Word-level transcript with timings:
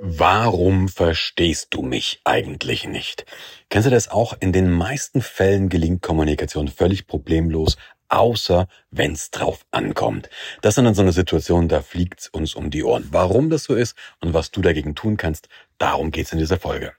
Warum 0.00 0.88
verstehst 0.88 1.68
du 1.70 1.82
mich 1.82 2.20
eigentlich 2.22 2.86
nicht? 2.86 3.26
Kennst 3.68 3.86
du 3.86 3.90
das 3.90 4.08
auch? 4.08 4.36
In 4.38 4.52
den 4.52 4.70
meisten 4.70 5.20
Fällen 5.20 5.68
gelingt 5.68 6.02
Kommunikation 6.02 6.68
völlig 6.68 7.08
problemlos, 7.08 7.76
außer 8.08 8.68
wenn's 8.92 9.32
drauf 9.32 9.66
ankommt. 9.72 10.30
Das 10.62 10.76
sind 10.76 10.84
dann 10.84 10.94
so 10.94 11.02
eine 11.02 11.10
Situation, 11.10 11.66
da 11.66 11.82
fliegt's 11.82 12.28
uns 12.28 12.54
um 12.54 12.70
die 12.70 12.84
Ohren. 12.84 13.08
Warum 13.10 13.50
das 13.50 13.64
so 13.64 13.74
ist 13.74 13.96
und 14.20 14.34
was 14.34 14.52
du 14.52 14.60
dagegen 14.60 14.94
tun 14.94 15.16
kannst, 15.16 15.48
darum 15.78 16.12
geht's 16.12 16.30
in 16.30 16.38
dieser 16.38 16.60
Folge. 16.60 16.92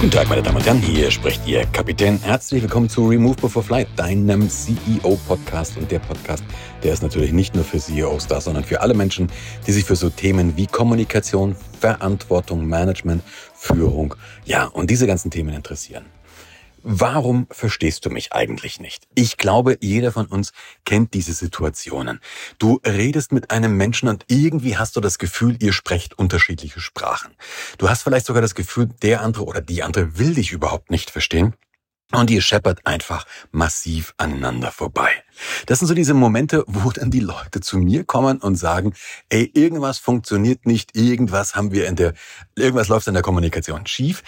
Guten 0.00 0.12
Tag, 0.12 0.30
meine 0.30 0.42
Damen 0.42 0.56
und 0.56 0.64
Herren, 0.64 0.80
hier 0.80 1.10
spricht 1.10 1.46
Ihr 1.46 1.66
Kapitän. 1.66 2.18
Herzlich 2.22 2.62
willkommen 2.62 2.88
zu 2.88 3.06
Remove 3.06 3.36
Before 3.36 3.62
Flight, 3.62 3.86
deinem 3.96 4.48
CEO-Podcast 4.48 5.76
und 5.76 5.90
der 5.90 5.98
Podcast, 5.98 6.42
der 6.82 6.94
ist 6.94 7.02
natürlich 7.02 7.32
nicht 7.32 7.54
nur 7.54 7.64
für 7.64 7.78
CEOs 7.78 8.26
da, 8.26 8.40
sondern 8.40 8.64
für 8.64 8.80
alle 8.80 8.94
Menschen, 8.94 9.30
die 9.66 9.72
sich 9.72 9.84
für 9.84 9.96
so 9.96 10.08
Themen 10.08 10.56
wie 10.56 10.66
Kommunikation, 10.66 11.54
Verantwortung, 11.80 12.66
Management, 12.66 13.22
Führung, 13.54 14.14
ja, 14.46 14.64
und 14.68 14.88
diese 14.88 15.06
ganzen 15.06 15.30
Themen 15.30 15.54
interessieren. 15.54 16.06
Warum 16.82 17.46
verstehst 17.50 18.06
du 18.06 18.10
mich 18.10 18.32
eigentlich 18.32 18.80
nicht? 18.80 19.06
Ich 19.14 19.36
glaube, 19.36 19.76
jeder 19.80 20.12
von 20.12 20.26
uns 20.26 20.52
kennt 20.84 21.12
diese 21.14 21.34
Situationen. 21.34 22.20
Du 22.58 22.80
redest 22.86 23.32
mit 23.32 23.50
einem 23.50 23.76
Menschen 23.76 24.08
und 24.08 24.24
irgendwie 24.28 24.76
hast 24.76 24.96
du 24.96 25.00
das 25.00 25.18
Gefühl, 25.18 25.56
ihr 25.60 25.72
sprecht 25.72 26.18
unterschiedliche 26.18 26.80
Sprachen. 26.80 27.34
Du 27.78 27.88
hast 27.90 28.02
vielleicht 28.02 28.26
sogar 28.26 28.42
das 28.42 28.54
Gefühl, 28.54 28.88
der 29.02 29.20
andere 29.20 29.44
oder 29.44 29.60
die 29.60 29.82
andere 29.82 30.18
will 30.18 30.34
dich 30.34 30.52
überhaupt 30.52 30.90
nicht 30.90 31.10
verstehen. 31.10 31.54
Und 32.12 32.28
ihr 32.30 32.42
scheppert 32.42 32.86
einfach 32.86 33.24
massiv 33.52 34.14
aneinander 34.16 34.72
vorbei. 34.72 35.10
Das 35.66 35.78
sind 35.78 35.86
so 35.86 35.94
diese 35.94 36.12
Momente, 36.12 36.64
wo 36.66 36.90
dann 36.90 37.12
die 37.12 37.20
Leute 37.20 37.60
zu 37.60 37.78
mir 37.78 38.02
kommen 38.02 38.38
und 38.38 38.56
sagen, 38.56 38.94
ey, 39.28 39.48
irgendwas 39.54 39.98
funktioniert 39.98 40.66
nicht, 40.66 40.96
irgendwas 40.96 41.54
haben 41.54 41.70
wir 41.70 41.86
in 41.86 41.94
der, 41.94 42.14
irgendwas 42.56 42.88
läuft 42.88 43.06
in 43.06 43.14
der 43.14 43.22
Kommunikation 43.22 43.86
schief. 43.86 44.24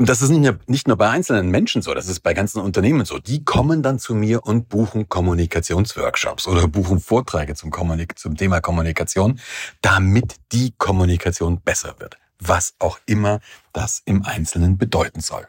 Und 0.00 0.08
das 0.08 0.22
ist 0.22 0.30
nicht 0.30 0.88
nur 0.88 0.96
bei 0.96 1.10
einzelnen 1.10 1.50
Menschen 1.50 1.82
so, 1.82 1.92
das 1.92 2.08
ist 2.08 2.20
bei 2.20 2.32
ganzen 2.32 2.58
Unternehmen 2.62 3.04
so. 3.04 3.18
Die 3.18 3.44
kommen 3.44 3.82
dann 3.82 3.98
zu 3.98 4.14
mir 4.14 4.46
und 4.46 4.70
buchen 4.70 5.10
Kommunikationsworkshops 5.10 6.48
oder 6.48 6.66
buchen 6.68 7.00
Vorträge 7.00 7.54
zum, 7.54 7.70
Kommunik 7.70 8.18
zum 8.18 8.34
Thema 8.34 8.62
Kommunikation, 8.62 9.38
damit 9.82 10.36
die 10.52 10.72
Kommunikation 10.78 11.60
besser 11.60 11.96
wird. 11.98 12.16
Was 12.38 12.72
auch 12.78 12.98
immer 13.04 13.40
das 13.74 14.00
im 14.06 14.24
Einzelnen 14.24 14.78
bedeuten 14.78 15.20
soll. 15.20 15.46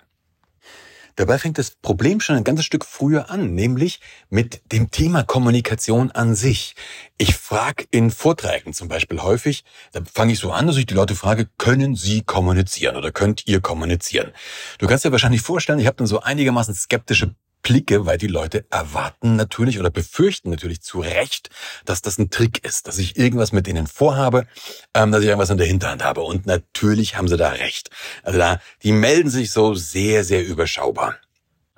Dabei 1.16 1.38
fängt 1.38 1.58
das 1.58 1.72
Problem 1.72 2.20
schon 2.20 2.36
ein 2.36 2.44
ganzes 2.44 2.66
Stück 2.66 2.86
früher 2.86 3.30
an, 3.30 3.54
nämlich 3.54 4.00
mit 4.30 4.62
dem 4.72 4.92
Thema 4.92 5.24
Kommunikation 5.24 6.12
an 6.12 6.36
sich. 6.36 6.76
Ich 7.18 7.36
frage 7.36 7.86
in 7.92 8.12
Vorträgen 8.12 8.74
zum 8.74 8.88
Beispiel 8.88 9.22
häufig, 9.22 9.64
da 9.92 10.02
fange 10.12 10.34
ich 10.34 10.40
so 10.40 10.52
an, 10.52 10.68
dass 10.68 10.78
ich 10.78 10.86
die 10.86 10.94
Leute 10.94 11.16
frage, 11.16 11.48
können 11.58 11.96
Sie 11.96 12.22
kommunizieren 12.22 12.96
oder 12.96 13.12
könnt 13.12 13.48
ihr 13.48 13.62
kommunizieren? 13.62 14.32
Du 14.80 14.88
kannst 14.88 15.06
dir 15.06 15.12
wahrscheinlich 15.12 15.42
vorstellen, 15.42 15.80
ich 15.80 15.88
habe 15.88 15.98
dann 15.98 16.08
so 16.08 16.22
einigermaßen 16.22 16.74
skeptische 16.74 17.36
Blicke, 17.62 18.06
weil 18.06 18.18
die 18.18 18.28
Leute 18.28 18.66
erwarten 18.70 19.36
natürlich 19.36 19.80
oder 19.80 19.90
befürchten 19.90 20.50
natürlich 20.50 20.82
zu 20.82 21.00
Recht, 21.00 21.50
dass 21.86 22.02
das 22.02 22.18
ein 22.18 22.30
Trick 22.30 22.64
ist, 22.64 22.88
dass 22.88 22.98
ich 22.98 23.18
irgendwas 23.18 23.52
mit 23.52 23.68
ihnen 23.68 23.88
vorhabe, 23.88 24.48
ähm, 24.94 25.12
dass 25.12 25.22
ich 25.22 25.28
irgendwas 25.28 25.50
in 25.50 25.58
der 25.58 25.68
Hinterhand 25.68 26.04
habe. 26.04 26.22
Und 26.22 26.46
natürlich 26.46 27.18
haben 27.18 27.28
sie 27.28 27.38
da 27.38 27.50
recht. 27.50 27.90
Also 28.24 28.40
da, 28.40 28.60
die 28.84 28.92
melden 28.92 29.30
sich 29.30 29.52
so 29.52 29.74
sehr, 29.76 30.24
sehr 30.24 30.46
überschaubar. 30.46 31.18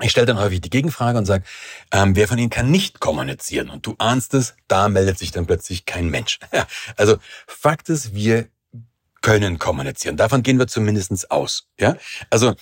Ich 0.02 0.12
stelle 0.12 0.26
dann 0.26 0.40
häufig 0.40 0.60
die 0.60 0.70
Gegenfrage 0.70 1.18
und 1.18 1.26
sage, 1.26 1.44
ähm, 1.92 2.16
wer 2.16 2.28
von 2.28 2.38
Ihnen 2.38 2.50
kann 2.50 2.72
nicht 2.72 3.00
kommunizieren? 3.00 3.70
Und 3.70 3.86
du 3.86 3.96
ahnst 4.00 4.34
es, 4.34 4.56
da 4.68 4.90
meldet 4.90 5.20
sich 5.20 5.32
dann 5.32 5.46
plötzlich 5.46 5.86
kein 5.86 6.10
Mensch. 6.10 6.40
also 6.98 7.18
Fakt 7.48 7.90
ist, 7.90 8.14
wir 8.14 8.48
können 9.24 9.58
kommunizieren. 9.58 10.18
Davon 10.18 10.44
gehen 10.44 10.60
wir 10.60 10.68
zumindestens 10.68 11.26
aus. 11.32 11.68
Ja, 11.80 11.96
also 12.30 12.54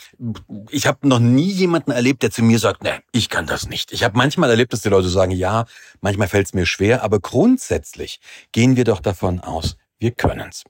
ich 0.69 0.88
habe 0.88 1.06
noch 1.08 1.19
nie 1.19 1.52
jemanden 1.52 1.91
erlebt, 1.91 2.24
der 2.24 2.31
zu 2.31 2.44
mir 2.44 2.59
sagt, 2.59 2.84
ne, 2.84 3.02
ich 3.12 3.30
kann 3.30 3.47
das 3.47 3.68
nicht. 3.68 3.91
Ich 3.91 4.06
habe 4.06 4.18
manchmal 4.18 4.50
erlebt, 4.50 4.72
dass 4.72 4.81
die 4.81 4.90
Leute 4.90 5.09
sagen, 5.09 5.31
ja, 5.31 5.66
manchmal 6.00 6.30
fällt 6.30 6.46
es 6.47 6.53
mir 6.53 6.66
schwer, 6.66 7.03
aber 7.03 7.19
grundsätzlich 7.19 8.22
gehen 8.53 8.78
wir 8.78 8.86
doch 8.86 9.02
davon 9.02 9.41
aus, 9.41 9.75
wir 10.00 10.12
können's. 10.12 10.63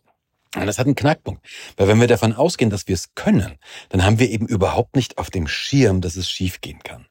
Und 0.56 0.66
das 0.66 0.80
hat 0.80 0.86
einen 0.86 0.96
Knackpunkt. 0.96 1.46
Weil 1.78 1.88
wenn 1.88 2.00
wir 2.02 2.08
davon 2.08 2.34
ausgehen, 2.34 2.70
dass 2.70 2.88
wir 2.88 2.96
es 2.96 3.16
können, 3.16 3.54
dann 3.90 4.04
haben 4.04 4.20
wir 4.20 4.30
eben 4.30 4.48
überhaupt 4.48 4.96
nicht 4.96 5.18
auf 5.18 5.30
dem 5.30 5.48
Schirm, 5.48 6.02
dass 6.02 6.18
es 6.18 6.30
schiefgehen 6.30 6.80
kann. 6.84 7.06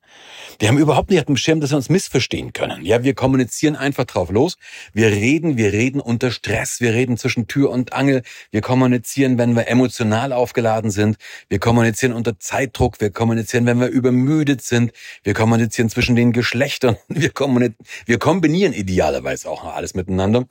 Wir 0.59 0.69
haben 0.69 0.77
überhaupt 0.77 1.09
nicht 1.09 1.21
auf 1.21 1.27
dem 1.27 1.37
Schirm, 1.37 1.61
dass 1.61 1.71
wir 1.71 1.77
uns 1.77 1.89
missverstehen 1.89 2.53
können. 2.53 2.85
Ja, 2.85 3.03
wir 3.03 3.15
kommunizieren 3.15 3.77
einfach 3.77 4.05
drauf 4.05 4.31
los. 4.31 4.57
Wir 4.93 5.07
reden, 5.09 5.57
wir 5.57 5.73
reden 5.73 6.01
unter 6.01 6.31
Stress, 6.31 6.81
wir 6.81 6.93
reden 6.93 7.17
zwischen 7.17 7.47
Tür 7.47 7.71
und 7.71 7.95
Angel. 7.95 8.23
Wir 8.51 8.61
kommunizieren, 8.61 9.39
wenn 9.39 9.55
wir 9.55 9.69
emotional 9.69 10.33
aufgeladen 10.33 10.91
sind. 10.91 11.17
Wir 11.49 11.61
kommunizieren 11.61 12.13
unter 12.13 12.39
Zeitdruck. 12.39 13.01
Wir 13.01 13.11
kommunizieren, 13.11 13.65
wenn 13.65 13.81
wir 13.81 13.89
übermüdet 13.89 14.61
sind. 14.61 14.93
Wir 15.23 15.33
kommunizieren 15.33 15.89
zwischen 15.89 16.15
den 16.15 16.33
Geschlechtern. 16.33 16.97
Wir, 17.09 17.33
wir 18.07 18.19
kombinieren 18.19 18.73
idealerweise 18.73 19.49
auch 19.49 19.65
noch 19.65 19.75
alles 19.75 19.95
miteinander. 19.95 20.47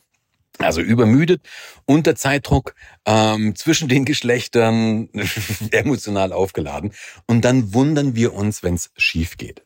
Also 0.60 0.82
übermüdet, 0.82 1.42
unter 1.86 2.16
Zeitdruck, 2.16 2.76
ähm, 3.06 3.56
zwischen 3.56 3.88
den 3.88 4.06
Geschlechtern, 4.06 5.10
emotional 5.72 6.34
aufgeladen. 6.34 6.94
Und 7.28 7.46
dann 7.46 7.74
wundern 7.74 8.16
wir 8.16 8.34
uns, 8.34 8.62
wenn 8.62 8.74
es 8.76 8.92
schief 8.98 9.38
geht. 9.38 9.64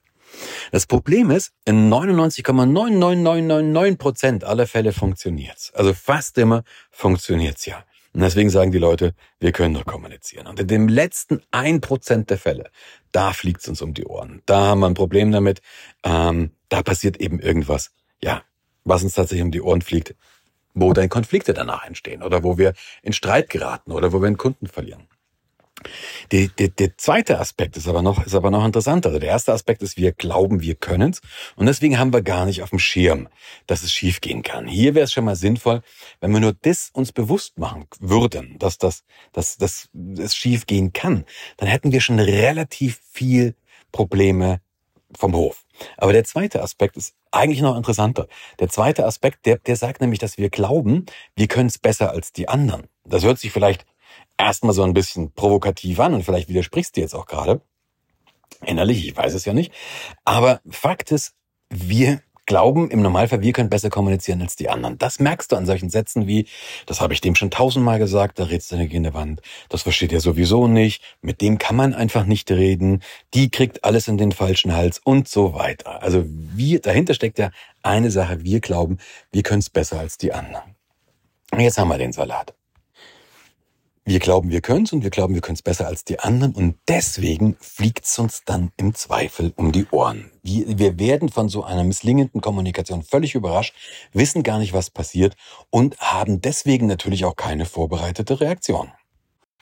Das 0.71 0.85
Problem 0.85 1.31
ist, 1.31 1.51
in 1.65 1.91
99,99999 1.91 3.97
Prozent 3.97 4.43
aller 4.43 4.67
Fälle 4.67 4.93
funktioniert's. 4.93 5.73
Also 5.73 5.93
fast 5.93 6.37
immer 6.37 6.63
funktioniert's 6.91 7.65
ja. 7.65 7.83
Und 8.13 8.21
deswegen 8.21 8.51
sagen 8.51 8.71
die 8.71 8.77
Leute, 8.77 9.15
wir 9.39 9.51
können 9.51 9.73
doch 9.73 9.85
kommunizieren. 9.85 10.45
Und 10.45 10.59
in 10.59 10.67
dem 10.67 10.87
letzten 10.87 11.41
ein 11.49 11.81
Prozent 11.81 12.29
der 12.29 12.37
Fälle, 12.37 12.69
da 13.11 13.33
fliegt's 13.33 13.67
uns 13.67 13.81
um 13.81 13.95
die 13.95 14.05
Ohren. 14.05 14.43
Da 14.45 14.67
haben 14.67 14.81
wir 14.81 14.87
ein 14.87 14.93
Problem 14.93 15.31
damit. 15.31 15.63
Ähm, 16.03 16.51
da 16.69 16.83
passiert 16.83 17.17
eben 17.17 17.39
irgendwas, 17.39 17.89
ja, 18.21 18.43
was 18.83 19.03
uns 19.03 19.13
tatsächlich 19.13 19.43
um 19.43 19.51
die 19.51 19.61
Ohren 19.61 19.81
fliegt, 19.81 20.15
wo 20.73 20.94
dann 20.94 21.09
Konflikte 21.09 21.53
danach 21.53 21.85
entstehen 21.85 22.23
oder 22.23 22.44
wo 22.44 22.57
wir 22.57 22.73
in 23.01 23.13
Streit 23.13 23.50
geraten 23.50 23.91
oder 23.91 24.13
wo 24.13 24.22
wir 24.22 24.28
einen 24.28 24.38
Kunden 24.38 24.67
verlieren. 24.67 25.07
Die, 26.31 26.50
die, 26.50 26.69
der 26.69 26.97
zweite 26.97 27.39
Aspekt 27.39 27.78
ist 27.78 27.88
aber 27.88 28.01
noch, 28.01 28.25
ist 28.25 28.35
aber 28.35 28.51
noch 28.51 28.66
interessanter. 28.66 29.09
Also 29.09 29.19
der 29.19 29.29
erste 29.29 29.53
Aspekt 29.53 29.81
ist, 29.81 29.97
wir 29.97 30.12
glauben, 30.13 30.62
wir 30.62 30.75
können's 30.75 31.22
und 31.56 31.66
deswegen 31.66 32.00
haben 32.00 32.13
wir 32.13 32.22
gar 32.22 32.45
nicht 32.45 32.62
auf 32.62 32.69
dem 32.69 32.79
Schirm, 32.79 33.28
dass 33.67 33.83
es 33.83 33.91
schiefgehen 33.91 34.44
kann. 34.44 34.67
Hier 34.67 34.95
wäre 34.95 35.03
es 35.03 35.13
schon 35.13 35.25
mal 35.25 35.35
sinnvoll, 35.35 35.81
wenn 36.22 36.31
wir 36.31 36.39
nur 36.39 36.53
das 36.53 36.89
uns 36.94 37.12
bewusst 37.12 37.57
machen 37.57 37.88
würden, 38.00 38.57
dass 38.59 38.78
das, 38.78 39.03
dass, 39.33 39.57
dass 39.57 39.89
es 40.17 40.35
schiefgehen 40.35 40.94
kann, 40.94 41.25
dann 41.57 41.67
hätten 41.67 41.91
wir 41.91 42.01
schon 42.01 42.19
relativ 42.19 43.01
viel 43.12 43.56
Probleme 43.91 44.62
vom 45.18 45.35
Hof. 45.35 45.66
Aber 45.97 46.13
der 46.13 46.24
zweite 46.24 46.62
Aspekt 46.62 46.97
ist 46.97 47.16
eigentlich 47.31 47.62
noch 47.62 47.75
interessanter. 47.75 48.28
Der 48.59 48.69
zweite 48.69 49.06
Aspekt, 49.06 49.46
der, 49.46 49.57
der 49.57 49.75
sagt 49.75 50.01
nämlich, 50.01 50.19
dass 50.19 50.38
wir 50.38 50.50
glauben, 50.50 51.06
wir 51.35 51.47
können 51.47 51.68
es 51.68 51.78
besser 51.78 52.12
als 52.12 52.31
die 52.31 52.47
anderen. 52.47 52.88
Das 53.06 53.24
hört 53.24 53.40
sich 53.40 53.51
vielleicht 53.51 53.85
erstmal 54.38 54.74
so 54.74 54.84
ein 54.84 54.94
bisschen 54.94 55.31
provokativ 55.31 56.00
an 56.00 56.13
und 56.13 56.24
vielleicht 56.24 56.50
widersprichst 56.50 56.96
du 56.96 57.01
jetzt 57.01 57.16
auch 57.16 57.25
gerade. 57.25 57.62
Innerlich, 58.66 59.07
ich 59.07 59.16
weiß 59.16 59.34
es 59.34 59.46
ja 59.46 59.53
nicht. 59.53 59.74
Aber 60.25 60.62
Fakt 60.69 61.12
ist, 61.12 61.34
wir 61.69 62.22
glauben 62.45 62.89
im 62.91 63.01
Normalfall, 63.01 63.41
wir 63.41 63.53
können 63.53 63.69
besser 63.69 63.89
kommunizieren 63.89 64.41
als 64.41 64.55
die 64.55 64.69
anderen. 64.69 64.97
Das 64.97 65.19
merkst 65.19 65.51
du 65.51 65.55
an 65.55 65.65
solchen 65.65 65.89
Sätzen 65.89 66.27
wie, 66.27 66.47
das 66.85 67.01
habe 67.01 67.13
ich 67.13 67.21
dem 67.21 67.35
schon 67.35 67.51
tausendmal 67.51 67.99
gesagt, 67.99 68.39
da 68.39 68.45
redst 68.45 68.71
du 68.71 68.75
nicht 68.75 68.93
in 68.93 69.03
der 69.03 69.13
Wand, 69.13 69.41
das 69.69 69.83
versteht 69.83 70.13
er 70.13 70.21
sowieso 70.21 70.67
nicht, 70.67 71.03
mit 71.21 71.41
dem 71.41 71.57
kann 71.57 71.75
man 71.75 71.93
einfach 71.93 72.25
nicht 72.25 72.51
reden, 72.51 73.01
die 73.33 73.49
kriegt 73.49 73.83
alles 73.83 74.07
in 74.07 74.17
den 74.17 74.31
falschen 74.31 74.73
Hals 74.73 74.99
und 75.03 75.27
so 75.27 75.53
weiter. 75.53 76.01
Also 76.01 76.23
wir, 76.25 76.81
dahinter 76.81 77.13
steckt 77.13 77.39
ja 77.39 77.51
eine 77.81 78.12
Sache, 78.12 78.44
wir 78.44 78.59
glauben, 78.59 78.97
wir 79.31 79.44
können 79.44 79.59
es 79.59 79.69
besser 79.69 80.00
als 80.00 80.18
die 80.18 80.33
anderen. 80.33 80.75
Jetzt 81.57 81.77
haben 81.77 81.89
wir 81.89 81.97
den 81.97 82.13
Salat. 82.13 82.53
Wir 84.05 84.19
glauben, 84.19 84.51
wir 84.51 84.59
können 84.59 84.83
es 84.83 84.91
und 84.91 85.01
wir 85.03 85.11
glauben, 85.11 85.33
wir 85.33 85.39
können 85.39 85.55
es 85.55 85.61
besser 85.61 85.88
als 85.88 86.03
die 86.03 86.19
anderen 86.19 86.53
und 86.53 86.75
deswegen 86.89 87.55
fliegt 87.61 88.03
es 88.03 88.19
uns 88.19 88.44
dann 88.44 88.73
im 88.75 88.94
Zweifel 88.94 89.53
um 89.55 89.71
die 89.71 89.85
Ohren. 89.91 90.29
Wir, 90.41 90.77
wir 90.77 91.00
werden 91.00 91.29
von 91.29 91.47
so 91.47 91.63
einer 91.63 91.85
misslingenden 91.85 92.41
Kommunikation 92.41 93.03
völlig 93.03 93.33
überrascht, 93.33 93.73
wissen 94.11 94.44
gar 94.44 94.59
nicht, 94.59 94.73
was 94.73 94.89
passiert 94.89 95.38
und 95.69 95.97
haben 96.00 96.41
deswegen 96.41 96.85
natürlich 96.85 97.23
auch 97.23 97.38
keine 97.38 97.65
vorbereitete 97.65 98.41
Reaktion. 98.41 98.91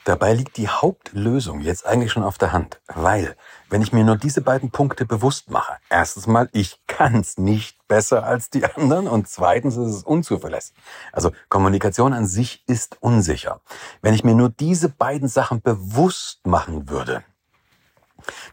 Dabei 0.03 0.33
liegt 0.33 0.57
die 0.57 0.68
Hauptlösung 0.68 1.62
jetzt 1.62 1.86
eigentlich 1.86 2.12
schon 2.12 2.24
auf 2.24 2.39
der 2.39 2.51
Hand, 2.51 2.81
weil 2.88 3.36
wenn 3.69 3.83
ich 3.83 3.94
mir 3.94 4.03
nur 4.03 4.18
diese 4.18 4.42
beiden 4.42 4.71
Punkte 4.71 5.06
bewusst 5.06 5.51
mache, 5.51 5.77
erstens 5.89 6.25
mal, 6.25 6.50
ich 6.53 6.80
kann 6.88 7.19
es 7.19 7.38
nicht 7.38 7.88
besser 7.88 8.24
als 8.24 8.50
die 8.50 8.65
anderen 8.65 9.07
und 9.07 9.27
zweitens 9.27 9.77
ist 9.77 9.95
es 9.95 10.03
unzuverlässig. 10.03 10.75
Also 11.12 11.31
Kommunikation 11.50 12.13
an 12.13 12.25
sich 12.25 12.63
ist 12.68 12.98
unsicher. 13.00 13.62
Wenn 14.01 14.15
ich 14.15 14.24
mir 14.24 14.33
nur 14.33 14.50
diese 14.50 14.89
beiden 14.89 15.27
Sachen 15.27 15.62
bewusst 15.62 16.47
machen 16.47 16.89
würde, 16.89 17.24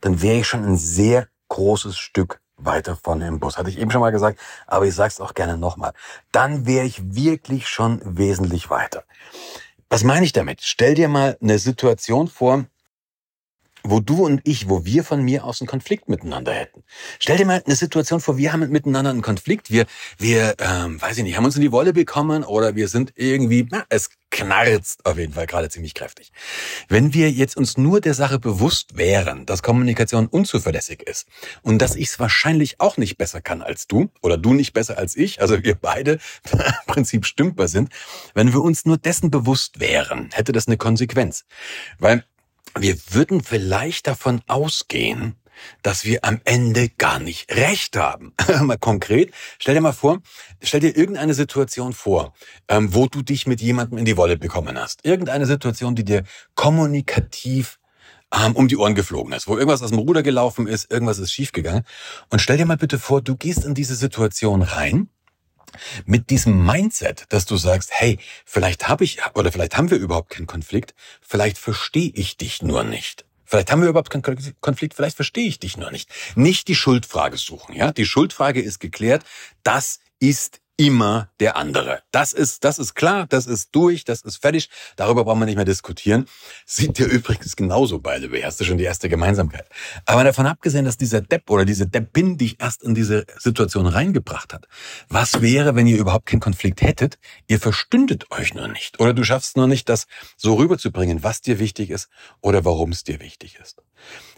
dann 0.02 0.20
wäre 0.20 0.40
ich 0.40 0.46
schon 0.46 0.64
ein 0.64 0.76
sehr 0.76 1.28
großes 1.48 1.96
Stück 1.96 2.42
weiter 2.58 2.96
vorne 2.96 3.26
im 3.26 3.40
Bus. 3.40 3.56
Hatte 3.56 3.70
ich 3.70 3.78
eben 3.78 3.90
schon 3.90 4.00
mal 4.00 4.10
gesagt, 4.10 4.38
aber 4.66 4.84
ich 4.86 4.94
sage 4.94 5.08
es 5.08 5.20
auch 5.20 5.32
gerne 5.32 5.56
nochmal. 5.56 5.92
Dann 6.30 6.66
wäre 6.66 6.84
ich 6.84 7.14
wirklich 7.14 7.68
schon 7.68 8.00
wesentlich 8.04 8.68
weiter. 8.68 9.04
Was 9.90 10.04
meine 10.04 10.26
ich 10.26 10.32
damit? 10.32 10.60
Stell 10.62 10.94
dir 10.94 11.08
mal 11.08 11.38
eine 11.40 11.58
Situation 11.58 12.28
vor, 12.28 12.66
wo 13.82 14.00
du 14.00 14.24
und 14.24 14.40
ich, 14.44 14.68
wo 14.68 14.84
wir 14.84 15.04
von 15.04 15.22
mir 15.22 15.44
aus 15.44 15.60
einen 15.60 15.68
Konflikt 15.68 16.08
miteinander 16.08 16.52
hätten. 16.52 16.82
Stell 17.18 17.36
dir 17.36 17.46
mal 17.46 17.62
eine 17.64 17.76
Situation 17.76 18.20
vor, 18.20 18.36
wir 18.36 18.52
haben 18.52 18.68
miteinander 18.70 19.10
einen 19.10 19.22
Konflikt, 19.22 19.70
wir, 19.70 19.86
wir, 20.18 20.54
ähm, 20.58 21.00
weiß 21.00 21.18
ich 21.18 21.24
nicht, 21.24 21.36
haben 21.36 21.44
uns 21.44 21.56
in 21.56 21.62
die 21.62 21.72
Wolle 21.72 21.92
bekommen 21.92 22.44
oder 22.44 22.74
wir 22.74 22.88
sind 22.88 23.12
irgendwie, 23.16 23.66
na, 23.70 23.84
es 23.88 24.10
knarzt 24.30 25.06
auf 25.06 25.18
jeden 25.18 25.32
Fall 25.32 25.46
gerade 25.46 25.70
ziemlich 25.70 25.94
kräftig. 25.94 26.32
Wenn 26.88 27.14
wir 27.14 27.30
jetzt 27.30 27.56
uns 27.56 27.78
nur 27.78 28.00
der 28.00 28.14
Sache 28.14 28.38
bewusst 28.38 28.96
wären, 28.96 29.46
dass 29.46 29.62
Kommunikation 29.62 30.26
unzuverlässig 30.26 31.02
ist 31.02 31.26
und 31.62 31.78
dass 31.78 31.96
ich 31.96 32.08
es 32.08 32.18
wahrscheinlich 32.18 32.80
auch 32.80 32.96
nicht 32.96 33.16
besser 33.16 33.40
kann 33.40 33.62
als 33.62 33.86
du 33.86 34.10
oder 34.20 34.36
du 34.36 34.52
nicht 34.52 34.72
besser 34.72 34.98
als 34.98 35.16
ich, 35.16 35.40
also 35.40 35.62
wir 35.64 35.74
beide 35.74 36.18
im 36.52 36.58
Prinzip 36.86 37.24
stündbar 37.24 37.68
sind, 37.68 37.90
wenn 38.34 38.52
wir 38.52 38.60
uns 38.60 38.84
nur 38.84 38.98
dessen 38.98 39.30
bewusst 39.30 39.80
wären, 39.80 40.30
hätte 40.32 40.52
das 40.52 40.66
eine 40.66 40.76
Konsequenz. 40.76 41.44
Weil 41.98 42.24
wir 42.76 42.96
würden 43.10 43.42
vielleicht 43.42 44.06
davon 44.06 44.42
ausgehen, 44.46 45.34
dass 45.82 46.04
wir 46.04 46.24
am 46.24 46.40
Ende 46.44 46.88
gar 46.88 47.18
nicht 47.18 47.50
recht 47.54 47.96
haben. 47.96 48.32
mal 48.62 48.78
konkret, 48.78 49.32
stell 49.58 49.74
dir 49.74 49.80
mal 49.80 49.92
vor, 49.92 50.20
stell 50.62 50.80
dir 50.80 50.96
irgendeine 50.96 51.34
Situation 51.34 51.92
vor, 51.92 52.32
ähm, 52.68 52.94
wo 52.94 53.06
du 53.06 53.22
dich 53.22 53.46
mit 53.46 53.60
jemandem 53.60 53.98
in 53.98 54.04
die 54.04 54.16
Wolle 54.16 54.36
bekommen 54.36 54.78
hast. 54.78 55.04
Irgendeine 55.04 55.46
Situation, 55.46 55.94
die 55.94 56.04
dir 56.04 56.24
kommunikativ 56.54 57.78
ähm, 58.32 58.54
um 58.54 58.68
die 58.68 58.76
Ohren 58.76 58.94
geflogen 58.94 59.32
ist, 59.32 59.48
wo 59.48 59.56
irgendwas 59.56 59.82
aus 59.82 59.90
dem 59.90 59.98
Ruder 59.98 60.22
gelaufen 60.22 60.66
ist, 60.66 60.90
irgendwas 60.92 61.18
ist 61.18 61.32
schiefgegangen. 61.32 61.84
Und 62.30 62.40
stell 62.40 62.56
dir 62.56 62.66
mal 62.66 62.76
bitte 62.76 62.98
vor, 62.98 63.22
du 63.22 63.36
gehst 63.36 63.64
in 63.64 63.74
diese 63.74 63.94
Situation 63.94 64.62
rein 64.62 65.08
mit 66.06 66.30
diesem 66.30 66.64
Mindset, 66.64 67.26
dass 67.30 67.46
du 67.46 67.56
sagst, 67.56 67.90
hey, 67.92 68.18
vielleicht 68.44 68.88
habe 68.88 69.04
ich 69.04 69.18
oder 69.34 69.52
vielleicht 69.52 69.76
haben 69.76 69.90
wir 69.90 69.98
überhaupt 69.98 70.30
keinen 70.30 70.46
Konflikt, 70.46 70.94
vielleicht 71.20 71.58
verstehe 71.58 72.10
ich 72.14 72.36
dich 72.36 72.62
nur 72.62 72.84
nicht. 72.84 73.24
Vielleicht 73.44 73.72
haben 73.72 73.80
wir 73.80 73.88
überhaupt 73.88 74.10
keinen 74.10 74.22
Konflikt, 74.60 74.94
vielleicht 74.94 75.16
verstehe 75.16 75.48
ich 75.48 75.58
dich 75.58 75.78
nur 75.78 75.90
nicht. 75.90 76.10
Nicht 76.34 76.68
die 76.68 76.74
Schuldfrage 76.74 77.38
suchen, 77.38 77.74
ja? 77.74 77.92
Die 77.92 78.04
Schuldfrage 78.04 78.60
ist 78.60 78.78
geklärt. 78.78 79.24
Das 79.62 80.00
ist 80.20 80.60
immer 80.78 81.28
der 81.40 81.56
andere. 81.56 82.02
Das 82.12 82.32
ist, 82.32 82.62
das 82.64 82.78
ist 82.78 82.94
klar, 82.94 83.26
das 83.28 83.46
ist 83.46 83.70
durch, 83.72 84.04
das 84.04 84.22
ist 84.22 84.36
fertig. 84.36 84.70
Darüber 84.96 85.24
brauchen 85.24 85.40
wir 85.40 85.46
nicht 85.46 85.56
mehr 85.56 85.64
diskutieren. 85.64 86.26
Sieht 86.64 86.98
dir 86.98 87.06
übrigens 87.06 87.56
genauso 87.56 87.98
beide. 87.98 88.32
Wie 88.32 88.44
hast 88.44 88.60
du 88.60 88.64
schon 88.64 88.78
die 88.78 88.84
erste 88.84 89.08
Gemeinsamkeit. 89.08 89.68
Aber 90.06 90.22
davon 90.22 90.46
abgesehen, 90.46 90.84
dass 90.84 90.96
dieser 90.96 91.20
Depp 91.20 91.50
oder 91.50 91.64
diese 91.64 91.88
Deppin 91.88 92.38
dich 92.38 92.60
erst 92.60 92.84
in 92.84 92.94
diese 92.94 93.26
Situation 93.38 93.86
reingebracht 93.86 94.54
hat. 94.54 94.68
Was 95.08 95.42
wäre, 95.42 95.74
wenn 95.74 95.88
ihr 95.88 95.98
überhaupt 95.98 96.26
keinen 96.26 96.40
Konflikt 96.40 96.80
hättet? 96.80 97.18
Ihr 97.48 97.58
verstündet 97.58 98.30
euch 98.30 98.54
nur 98.54 98.68
nicht. 98.68 99.00
Oder 99.00 99.12
du 99.12 99.24
schaffst 99.24 99.56
nur 99.56 99.66
nicht, 99.66 99.88
das 99.88 100.06
so 100.36 100.54
rüberzubringen, 100.54 101.24
was 101.24 101.40
dir 101.40 101.58
wichtig 101.58 101.90
ist 101.90 102.08
oder 102.40 102.64
warum 102.64 102.92
es 102.92 103.02
dir 103.02 103.20
wichtig 103.20 103.58
ist. 103.60 103.82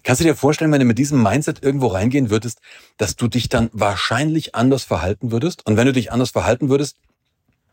Kannst 0.02 0.20
du 0.20 0.25
dir 0.25 0.35
vorstellen, 0.35 0.73
wenn 0.73 0.81
du 0.81 0.87
mit 0.87 0.99
diesem 0.99 1.23
Mindset 1.23 1.62
irgendwo 1.62 1.88
reingehen 1.88 2.31
würdest, 2.31 2.61
dass 2.97 3.17
du 3.17 3.29
dich 3.29 3.49
dann 3.49 3.70
wahrscheinlich 3.73 4.55
anders 4.55 4.85
verhalten 4.85 5.31
würdest? 5.31 5.67
Und 5.67 5.76
wenn 5.76 5.87
du 5.87 5.93
dich 5.93 6.12
anders 6.12 6.31
verhalten 6.31 6.69
würdest, 6.69 6.97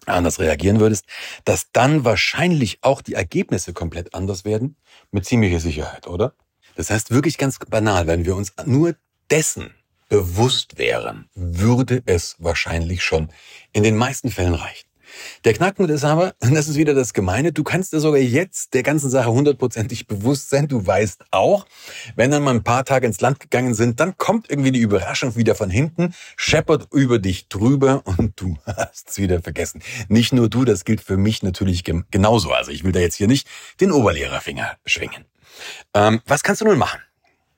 anders 0.06 0.40
reagieren 0.40 0.80
würdest, 0.80 1.06
dass 1.46 1.72
dann 1.72 2.06
wahrscheinlich 2.06 2.80
auch 2.82 3.02
die 3.02 3.14
Ergebnisse 3.14 3.74
komplett 3.74 4.14
anders 4.14 4.46
werden? 4.46 4.76
Mit 5.12 5.26
ziemlicher 5.26 5.60
Sicherheit, 5.60 6.08
oder? 6.08 6.34
Das 6.76 6.90
heißt 6.90 7.12
wirklich 7.12 7.38
ganz 7.38 7.58
banal, 7.60 8.08
wenn 8.08 8.26
wir 8.26 8.36
uns 8.36 8.54
nur 8.66 8.96
dessen 9.30 9.74
bewusst 10.10 10.78
wären, 10.78 11.30
würde 11.36 12.02
es 12.06 12.36
wahrscheinlich 12.40 13.04
schon 13.04 13.30
in 13.74 13.84
den 13.84 13.98
meisten 13.98 14.32
Fällen 14.32 14.54
reichen. 14.54 14.88
Der 15.46 15.54
Knackpunkt 15.54 15.92
ist 15.92 16.04
aber, 16.04 16.34
und 16.40 16.54
das 16.56 16.68
ist 16.68 16.76
wieder 16.76 16.94
das 16.94 17.14
Gemeine, 17.14 17.52
du 17.52 17.64
kannst 17.64 17.94
dir 17.94 18.00
sogar 18.00 18.20
jetzt 18.20 18.74
der 18.74 18.84
ganzen 18.84 19.10
Sache 19.10 19.32
hundertprozentig 19.32 20.08
bewusst 20.08 20.50
sein. 20.50 20.68
Du 20.68 20.86
weißt 20.86 21.26
auch, 21.32 21.66
wenn 22.16 22.32
dann 22.32 22.44
mal 22.44 22.56
ein 22.56 22.64
paar 22.64 22.86
Tage 22.86 23.08
ins 23.08 23.22
Land 23.22 23.40
gegangen 23.40 23.74
sind, 23.74 24.00
dann 24.00 24.18
kommt 24.18 24.50
irgendwie 24.50 24.72
die 24.72 24.80
Überraschung 24.80 25.36
wieder 25.36 25.56
von 25.56 25.70
hinten, 25.70 26.14
scheppert 26.36 26.88
über 26.92 27.20
dich 27.20 27.48
drüber 27.48 28.02
und 28.06 28.40
du 28.40 28.58
hast 28.66 29.10
es 29.10 29.18
wieder 29.18 29.42
vergessen. 29.42 29.82
Nicht 30.08 30.34
nur 30.34 30.50
du, 30.50 30.66
das 30.66 30.86
gilt 30.86 31.02
für 31.02 31.18
mich 31.18 31.44
natürlich 31.44 31.84
genauso. 31.84 32.52
Also 32.52 32.72
ich 32.72 32.84
will 32.84 32.92
da 32.92 33.00
jetzt 33.00 33.16
hier 33.16 33.28
nicht 33.28 33.48
den 33.80 33.92
Oberlehrerfinger 33.92 34.78
schwingen. 34.86 35.26
Ähm, 35.94 36.22
was 36.26 36.44
kannst 36.44 36.62
du 36.62 36.66
nun 36.66 36.78
machen? 36.78 37.00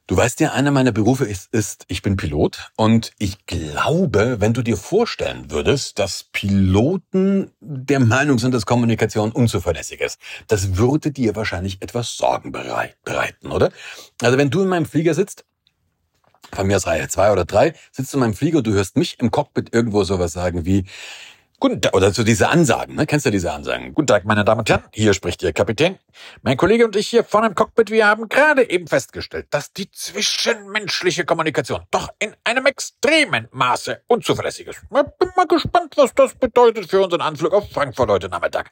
Du 0.10 0.18
weißt 0.18 0.40
ja, 0.40 0.54
einer 0.54 0.72
meiner 0.72 0.92
Berufe 0.92 1.24
ist, 1.26 1.54
ist, 1.54 1.86
ich 1.88 2.02
bin 2.02 2.18
Pilot 2.18 2.72
und 2.76 3.12
ich 3.20 3.46
glaube, 3.46 4.38
wenn 4.40 4.56
du 4.56 4.64
dir 4.64 4.76
vorstellen 4.76 5.52
würdest, 5.52 6.00
dass 6.00 6.24
Piloten 6.24 7.52
der 7.60 8.00
Meinung 8.00 8.40
sind, 8.40 8.56
dass 8.56 8.66
Kommunikation 8.66 9.32
unzuverlässig 9.32 10.02
ist, 10.02 10.20
das 10.48 10.78
würde 10.78 11.12
dir 11.12 11.36
wahrscheinlich 11.36 11.84
etwas 11.84 12.18
Sorgen 12.18 12.52
bereiten, 12.52 13.52
oder? 13.52 13.70
Also 14.20 14.40
wenn 14.40 14.50
du 14.50 14.64
in 14.64 14.70
meinem 14.70 14.88
Flieger 14.88 15.14
sitzt, 15.14 15.46
von 16.52 16.66
mir 16.66 16.78
aus 16.78 16.88
Reihe 16.88 17.08
zwei 17.08 17.32
oder 17.32 17.46
drei, 17.46 17.76
sitzt 17.92 18.12
du 18.12 18.18
in 18.18 18.22
meinem 18.22 18.34
Flieger 18.34 18.58
und 18.58 18.66
du 18.66 18.74
hörst 18.74 18.98
mich 18.98 19.20
im 19.20 19.30
Cockpit 19.30 19.76
irgendwo 19.76 20.04
sowas 20.06 20.34
sagen 20.34 20.66
wie, 20.66 20.86
Guten 21.62 21.82
Tag, 21.82 21.94
oder 21.94 22.14
so 22.14 22.24
diese 22.24 22.48
Ansagen, 22.48 22.96
ne? 22.96 23.06
Kennst 23.06 23.26
du 23.26 23.32
diese 23.32 23.52
Ansagen? 23.52 23.94
Guten 23.94 24.08
Tag, 24.08 24.24
meine 24.24 24.46
Damen 24.46 24.60
und 24.60 24.70
Herren, 24.70 24.84
hier 24.94 25.14
spricht 25.14 25.44
Ihr 25.44 25.52
Kapitän. 25.52 26.00
Mein 26.42 26.56
Kollege 26.56 26.86
und 26.86 26.96
ich 26.96 27.10
hier 27.10 27.26
vorne 27.26 27.48
im 27.48 27.56
Cockpit, 27.56 27.92
wir 27.92 28.08
haben 28.08 28.30
gerade 28.30 28.70
eben 28.70 28.88
festgestellt, 28.88 29.48
dass 29.50 29.74
die 29.74 29.92
zwischenmenschliche 29.92 31.26
Kommunikation 31.26 31.82
doch 31.92 32.08
in 32.20 32.34
einem 32.46 32.66
extremen 32.66 33.50
Maße 33.52 34.04
unzuverlässig 34.08 34.68
ist. 34.68 34.84
Ich 34.84 34.90
bin 34.90 35.30
mal 35.36 35.48
gespannt, 35.48 35.96
was 35.98 36.14
das 36.16 36.34
bedeutet 36.36 36.90
für 36.90 37.02
unseren 37.02 37.20
Anflug 37.20 37.54
auf 37.54 37.70
Frankfurt 37.70 38.10
heute 38.10 38.30
Nachmittag. 38.30 38.72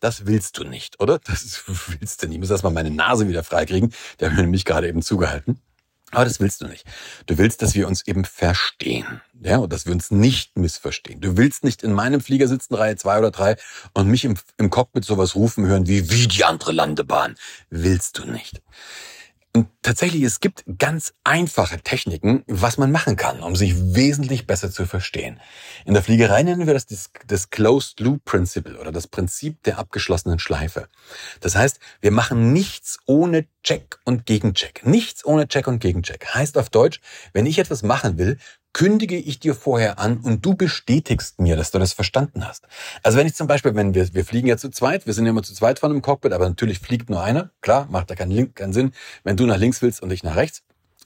Das 0.00 0.24
willst 0.24 0.56
du 0.56 0.64
nicht, 0.64 1.00
oder? 1.00 1.18
Das 1.18 1.64
willst 1.66 2.22
du 2.22 2.28
nicht. 2.28 2.36
Ich 2.36 2.40
muss 2.40 2.50
erstmal 2.50 2.72
meine 2.72 2.90
Nase 2.90 3.28
wieder 3.28 3.44
freikriegen. 3.44 3.92
Der 4.20 4.30
hat 4.30 4.36
mir 4.36 4.42
nämlich 4.44 4.64
gerade 4.64 4.88
eben 4.88 5.02
zugehalten. 5.02 5.60
Aber 6.12 6.24
das 6.24 6.40
willst 6.40 6.60
du 6.60 6.66
nicht. 6.66 6.84
Du 7.26 7.38
willst, 7.38 7.62
dass 7.62 7.74
wir 7.74 7.88
uns 7.88 8.06
eben 8.06 8.24
verstehen. 8.24 9.22
Ja, 9.42 9.56
und 9.56 9.72
dass 9.72 9.86
wir 9.86 9.92
uns 9.92 10.10
nicht 10.10 10.56
missverstehen. 10.56 11.20
Du 11.20 11.36
willst 11.36 11.64
nicht 11.64 11.82
in 11.82 11.92
meinem 11.92 12.20
Flieger 12.20 12.46
sitzen, 12.46 12.74
Reihe 12.74 12.96
zwei 12.96 13.18
oder 13.18 13.30
drei, 13.30 13.56
und 13.94 14.08
mich 14.08 14.24
im, 14.24 14.36
im 14.58 14.70
Cockpit 14.70 15.04
sowas 15.04 15.34
rufen 15.34 15.66
hören 15.66 15.88
wie, 15.88 16.10
wie 16.10 16.28
die 16.28 16.44
andere 16.44 16.72
Landebahn. 16.72 17.34
Willst 17.70 18.18
du 18.18 18.26
nicht. 18.26 18.62
Und 19.54 19.68
tatsächlich, 19.82 20.22
es 20.22 20.40
gibt 20.40 20.64
ganz 20.78 21.12
einfache 21.24 21.78
Techniken, 21.78 22.42
was 22.46 22.78
man 22.78 22.90
machen 22.90 23.16
kann, 23.16 23.42
um 23.42 23.54
sich 23.54 23.74
wesentlich 23.94 24.46
besser 24.46 24.70
zu 24.70 24.86
verstehen. 24.86 25.40
In 25.84 25.92
der 25.92 26.02
Fliegerei 26.02 26.42
nennen 26.42 26.66
wir 26.66 26.72
das 26.72 26.86
das 27.26 27.50
Closed 27.50 28.00
Loop 28.00 28.24
Principle 28.24 28.80
oder 28.80 28.92
das 28.92 29.06
Prinzip 29.06 29.62
der 29.64 29.78
abgeschlossenen 29.78 30.38
Schleife. 30.38 30.88
Das 31.40 31.54
heißt, 31.54 31.80
wir 32.00 32.12
machen 32.12 32.54
nichts 32.54 32.98
ohne 33.04 33.46
Check 33.62 33.98
und 34.04 34.24
Gegencheck. 34.24 34.86
Nichts 34.86 35.22
ohne 35.22 35.46
Check 35.46 35.66
und 35.66 35.80
Gegencheck. 35.80 36.28
Heißt 36.32 36.56
auf 36.56 36.70
Deutsch, 36.70 37.02
wenn 37.34 37.44
ich 37.44 37.58
etwas 37.58 37.82
machen 37.82 38.16
will, 38.16 38.38
kündige 38.72 39.16
ich 39.16 39.38
dir 39.38 39.54
vorher 39.54 39.98
an 39.98 40.18
und 40.18 40.44
du 40.44 40.54
bestätigst 40.54 41.40
mir, 41.40 41.56
dass 41.56 41.70
du 41.70 41.78
das 41.78 41.92
verstanden 41.92 42.46
hast. 42.46 42.66
Also 43.02 43.18
wenn 43.18 43.26
ich 43.26 43.34
zum 43.34 43.46
Beispiel, 43.46 43.74
wenn 43.74 43.94
wir, 43.94 44.12
wir 44.14 44.24
fliegen 44.24 44.48
ja 44.48 44.56
zu 44.56 44.70
zweit, 44.70 45.06
wir 45.06 45.14
sind 45.14 45.26
ja 45.26 45.30
immer 45.30 45.42
zu 45.42 45.54
zweit 45.54 45.78
von 45.78 45.90
einem 45.90 46.02
Cockpit, 46.02 46.32
aber 46.32 46.48
natürlich 46.48 46.78
fliegt 46.78 47.10
nur 47.10 47.22
einer, 47.22 47.50
klar, 47.60 47.86
macht 47.90 48.10
da 48.10 48.14
keinen, 48.14 48.54
keinen 48.54 48.72
Sinn, 48.72 48.92
wenn 49.24 49.36
du 49.36 49.46
nach 49.46 49.58
links 49.58 49.82
willst 49.82 50.02
und 50.02 50.10
ich 50.10 50.22
nach 50.22 50.36
rechts. 50.36 50.62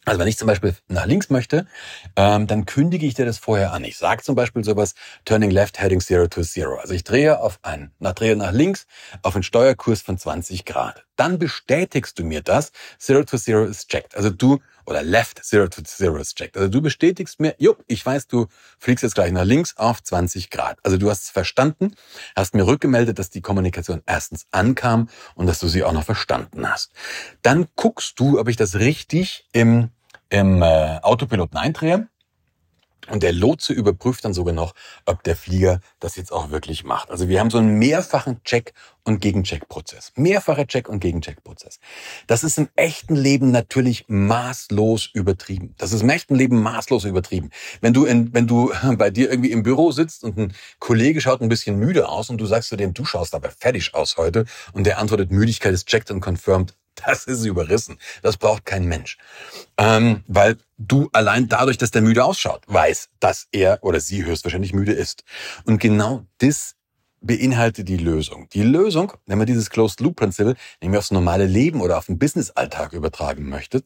Also 0.06 0.20
wenn 0.20 0.28
ich 0.28 0.38
zum 0.38 0.46
Beispiel 0.46 0.72
nach 0.86 1.04
links 1.04 1.30
möchte, 1.30 1.66
ähm, 2.14 2.46
dann 2.46 2.64
kündige 2.64 3.04
ich 3.06 3.14
dir 3.14 3.26
das 3.26 3.38
vorher 3.38 3.72
an. 3.72 3.82
Ich 3.82 3.98
sage 3.98 4.22
zum 4.22 4.36
Beispiel 4.36 4.62
sowas, 4.62 4.94
turning 5.24 5.50
left, 5.50 5.80
heading 5.80 6.00
zero 6.00 6.28
to 6.28 6.42
zero. 6.42 6.76
Also 6.76 6.94
ich 6.94 7.02
drehe 7.02 7.40
auf 7.40 7.58
einen, 7.62 7.90
nach, 7.98 8.12
drehe 8.12 8.36
nach 8.36 8.52
links 8.52 8.86
auf 9.22 9.34
einen 9.34 9.42
Steuerkurs 9.42 10.02
von 10.02 10.16
20 10.16 10.64
Grad. 10.64 11.04
Dann 11.16 11.40
bestätigst 11.40 12.20
du 12.20 12.22
mir 12.22 12.40
das, 12.40 12.70
zero 13.00 13.24
to 13.24 13.36
zero 13.36 13.64
ist 13.64 13.88
checked. 13.90 14.16
Also 14.16 14.30
du, 14.30 14.60
oder 14.86 15.02
left, 15.02 15.44
zero 15.44 15.68
to 15.68 15.82
zero 15.82 16.16
ist 16.16 16.36
checked. 16.36 16.56
Also 16.56 16.68
du 16.68 16.80
bestätigst 16.80 17.40
mir, 17.40 17.54
jupp, 17.58 17.82
ich 17.86 18.04
weiß, 18.04 18.26
du 18.28 18.46
fliegst 18.78 19.02
jetzt 19.02 19.14
gleich 19.14 19.32
nach 19.32 19.44
links 19.44 19.76
auf 19.76 20.02
20 20.02 20.50
Grad. 20.50 20.78
Also 20.82 20.96
du 20.98 21.10
hast 21.10 21.24
es 21.24 21.30
verstanden, 21.30 21.94
hast 22.34 22.54
mir 22.54 22.66
rückgemeldet, 22.66 23.18
dass 23.18 23.30
die 23.30 23.42
Kommunikation 23.42 24.02
erstens 24.06 24.46
ankam 24.50 25.08
und 25.34 25.46
dass 25.46 25.58
du 25.58 25.68
sie 25.68 25.84
auch 25.84 25.92
noch 25.92 26.04
verstanden 26.04 26.70
hast. 26.70 26.92
Dann 27.42 27.66
guckst 27.76 28.18
du, 28.18 28.38
ob 28.38 28.48
ich 28.48 28.56
das 28.56 28.76
richtig 28.76 29.46
im 29.52 29.90
im 30.28 30.62
äh, 30.62 30.98
Autopiloten 31.02 31.56
eindrehe. 31.56 32.08
Und 33.10 33.22
der 33.22 33.32
Lotse 33.32 33.72
überprüft 33.72 34.24
dann 34.24 34.34
sogar 34.34 34.54
noch, 34.54 34.74
ob 35.04 35.22
der 35.22 35.36
Flieger 35.36 35.80
das 36.00 36.16
jetzt 36.16 36.32
auch 36.32 36.50
wirklich 36.50 36.84
macht. 36.84 37.10
Also 37.10 37.28
wir 37.28 37.40
haben 37.40 37.50
so 37.50 37.58
einen 37.58 37.78
mehrfachen 37.78 38.42
Check- 38.44 38.72
und 39.04 39.20
Gegencheck-Prozess. 39.20 40.12
Mehrfacher 40.16 40.66
Check- 40.66 40.88
und 40.88 41.00
Gegencheck-Prozess. 41.00 41.78
Das 42.26 42.42
ist 42.42 42.58
im 42.58 42.68
echten 42.74 43.14
Leben 43.14 43.52
natürlich 43.52 44.04
maßlos 44.08 45.10
übertrieben. 45.14 45.74
Das 45.78 45.92
ist 45.92 46.02
im 46.02 46.10
echten 46.10 46.34
Leben 46.34 46.60
maßlos 46.60 47.04
übertrieben. 47.04 47.50
Wenn 47.80 47.92
du 47.92 48.04
in, 48.04 48.34
wenn 48.34 48.46
du 48.46 48.72
bei 48.96 49.10
dir 49.10 49.30
irgendwie 49.30 49.52
im 49.52 49.62
Büro 49.62 49.92
sitzt 49.92 50.24
und 50.24 50.36
ein 50.36 50.54
Kollege 50.80 51.20
schaut 51.20 51.40
ein 51.40 51.48
bisschen 51.48 51.78
müde 51.78 52.08
aus 52.08 52.30
und 52.30 52.38
du 52.38 52.46
sagst 52.46 52.68
zu 52.68 52.76
dem, 52.76 52.94
du 52.94 53.04
schaust 53.04 53.34
aber 53.34 53.50
fertig 53.50 53.94
aus 53.94 54.16
heute 54.16 54.44
und 54.72 54.84
der 54.84 54.98
antwortet, 54.98 55.30
Müdigkeit 55.30 55.72
ist 55.72 55.86
checked 55.86 56.10
und 56.10 56.20
confirmed, 56.20 56.74
Das 57.04 57.24
ist 57.26 57.44
überrissen. 57.44 57.98
Das 58.22 58.36
braucht 58.36 58.64
kein 58.64 58.86
Mensch. 58.86 59.18
Ähm, 59.78 60.24
weil 60.26 60.56
du 60.78 61.08
allein 61.12 61.48
dadurch, 61.48 61.78
dass 61.78 61.90
der 61.90 62.02
müde 62.02 62.24
ausschaut, 62.24 62.62
weiß, 62.66 63.10
dass 63.20 63.48
er 63.52 63.78
oder 63.82 64.00
sie 64.00 64.24
höchstwahrscheinlich 64.24 64.72
müde 64.72 64.92
ist. 64.92 65.24
Und 65.64 65.78
genau 65.80 66.24
das 66.38 66.74
beinhaltet 67.20 67.88
die 67.88 67.96
Lösung. 67.96 68.48
Die 68.52 68.62
Lösung, 68.62 69.12
wenn 69.26 69.38
man 69.38 69.46
dieses 69.46 69.70
Closed 69.70 70.00
Loop 70.00 70.16
Prinzip 70.16 70.56
nämlich 70.80 70.98
aufs 70.98 71.10
normale 71.10 71.46
Leben 71.46 71.80
oder 71.80 71.98
auf 71.98 72.06
den 72.06 72.18
Business-Alltag 72.18 72.92
übertragen 72.92 73.48
möchte, 73.48 73.82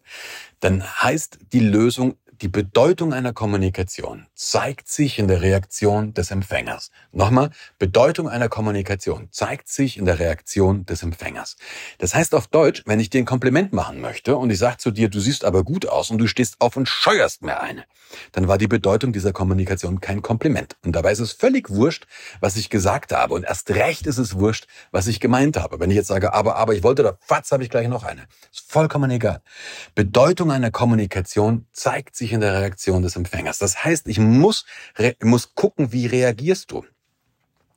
dann 0.60 0.84
heißt 0.84 1.38
die 1.52 1.60
Lösung 1.60 2.16
die 2.42 2.48
Bedeutung 2.48 3.12
einer 3.12 3.34
Kommunikation 3.34 4.26
zeigt 4.34 4.88
sich 4.88 5.18
in 5.18 5.28
der 5.28 5.42
Reaktion 5.42 6.14
des 6.14 6.30
Empfängers. 6.30 6.90
Nochmal, 7.12 7.50
Bedeutung 7.78 8.30
einer 8.30 8.48
Kommunikation 8.48 9.28
zeigt 9.30 9.68
sich 9.68 9.98
in 9.98 10.06
der 10.06 10.18
Reaktion 10.18 10.86
des 10.86 11.02
Empfängers. 11.02 11.56
Das 11.98 12.14
heißt 12.14 12.34
auf 12.34 12.46
Deutsch, 12.46 12.82
wenn 12.86 12.98
ich 12.98 13.10
dir 13.10 13.18
ein 13.18 13.26
Kompliment 13.26 13.74
machen 13.74 14.00
möchte 14.00 14.38
und 14.38 14.48
ich 14.48 14.58
sage 14.58 14.78
zu 14.78 14.90
dir, 14.90 15.10
du 15.10 15.20
siehst 15.20 15.44
aber 15.44 15.64
gut 15.64 15.86
aus 15.86 16.10
und 16.10 16.16
du 16.16 16.26
stehst 16.26 16.62
auf 16.62 16.78
und 16.78 16.88
scheuerst 16.88 17.42
mir 17.42 17.60
eine, 17.60 17.84
dann 18.32 18.48
war 18.48 18.56
die 18.56 18.68
Bedeutung 18.68 19.12
dieser 19.12 19.34
Kommunikation 19.34 20.00
kein 20.00 20.22
Kompliment. 20.22 20.76
Und 20.82 20.96
dabei 20.96 21.12
ist 21.12 21.20
es 21.20 21.32
völlig 21.32 21.68
wurscht, 21.68 22.06
was 22.40 22.56
ich 22.56 22.70
gesagt 22.70 23.12
habe. 23.12 23.34
Und 23.34 23.44
erst 23.44 23.68
recht 23.70 24.06
ist 24.06 24.18
es 24.18 24.38
wurscht, 24.38 24.66
was 24.92 25.08
ich 25.08 25.20
gemeint 25.20 25.58
habe. 25.58 25.78
Wenn 25.78 25.90
ich 25.90 25.96
jetzt 25.96 26.08
sage, 26.08 26.32
aber, 26.32 26.56
aber 26.56 26.74
ich 26.74 26.82
wollte 26.82 27.02
da, 27.02 27.18
fatz, 27.20 27.52
habe 27.52 27.62
ich 27.62 27.70
gleich 27.70 27.88
noch 27.88 28.04
eine. 28.04 28.22
Ist 28.50 28.70
vollkommen 28.70 29.10
egal. 29.10 29.42
Bedeutung 29.94 30.50
einer 30.50 30.70
Kommunikation 30.70 31.66
zeigt 31.72 32.16
sich 32.16 32.29
in 32.32 32.40
der 32.40 32.54
Reaktion 32.60 33.02
des 33.02 33.16
Empfängers. 33.16 33.58
Das 33.58 33.84
heißt, 33.84 34.06
ich 34.08 34.18
muss, 34.18 34.66
muss 35.22 35.54
gucken, 35.54 35.92
wie 35.92 36.06
reagierst 36.06 36.70
du 36.70 36.84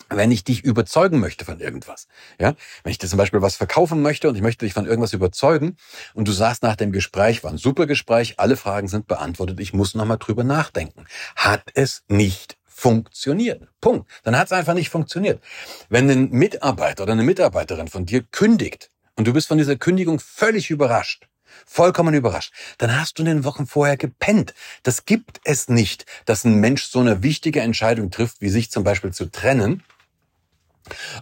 wenn 0.10 0.32
ich 0.32 0.44
dich 0.44 0.64
überzeugen 0.64 1.20
möchte 1.20 1.46
von 1.46 1.60
irgendwas. 1.60 2.08
Ja, 2.40 2.56
wenn 2.84 2.92
ich 2.92 2.98
dir 2.98 3.08
zum 3.08 3.18
Beispiel 3.18 3.42
was 3.42 3.56
verkaufen 3.56 4.02
möchte 4.02 4.30
und 4.30 4.36
ich 4.36 4.42
möchte 4.42 4.66
dich 4.66 4.74
von 4.74 4.86
irgendwas 4.86 5.14
überzeugen 5.14 5.78
und 6.14 6.28
du 6.28 6.32
sagst 6.32 6.64
nach 6.64 6.76
dem 6.76 6.92
Gespräch, 6.92 7.44
war 7.44 7.52
ein 7.52 7.58
super 7.58 7.86
Gespräch, 7.86 8.40
alle 8.40 8.58
Fragen 8.58 8.88
sind 8.88 9.08
beantwortet, 9.08 9.60
ich 9.60 9.74
muss 9.74 9.96
nochmal 9.96 10.18
drüber 10.18 10.44
nachdenken. 10.44 11.06
Hat 11.36 11.64
es 11.74 12.04
nicht 12.08 12.58
funktioniert. 12.66 13.68
Punkt. 13.82 14.10
Dann 14.24 14.38
hat 14.38 14.48
es 14.48 14.52
einfach 14.52 14.74
nicht 14.74 14.90
funktioniert. 14.90 15.42
Wenn 15.90 16.10
ein 16.10 16.30
Mitarbeiter 16.32 17.04
oder 17.04 17.14
eine 17.14 17.24
Mitarbeiterin 17.24 17.88
von 17.88 18.06
dir 18.06 18.24
kündigt 18.24 18.90
und 19.16 19.28
du 19.28 19.34
bist 19.34 19.48
von 19.48 19.58
dieser 19.58 19.76
Kündigung 19.76 20.20
völlig 20.20 20.70
überrascht, 20.70 21.28
vollkommen 21.66 22.14
überrascht. 22.14 22.54
Dann 22.78 23.00
hast 23.00 23.18
du 23.18 23.24
in 23.24 23.28
den 23.28 23.44
Wochen 23.44 23.68
vorher 23.68 23.98
gepennt. 23.98 24.54
Das 24.84 25.06
gibt 25.06 25.42
es 25.44 25.70
nicht, 25.70 26.06
dass 26.26 26.44
ein 26.44 26.56
Mensch 26.56 26.86
so 26.86 27.00
eine 27.00 27.24
wichtige 27.24 27.62
Entscheidung 27.62 28.12
trifft, 28.12 28.42
wie 28.42 28.50
sich 28.50 28.72
zum 28.72 28.84
Beispiel 28.84 29.12
zu 29.12 29.32
trennen. 29.32 29.84